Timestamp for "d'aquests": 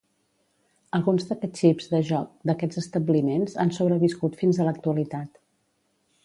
1.27-1.61, 2.51-2.79